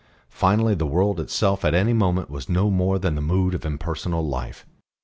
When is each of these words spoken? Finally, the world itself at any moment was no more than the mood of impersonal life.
Finally, 0.31 0.73
the 0.73 0.87
world 0.87 1.19
itself 1.19 1.63
at 1.63 1.75
any 1.75 1.93
moment 1.93 2.27
was 2.27 2.49
no 2.49 2.71
more 2.71 2.97
than 2.97 3.13
the 3.13 3.21
mood 3.21 3.53
of 3.53 3.63
impersonal 3.67 4.27
life. 4.27 4.65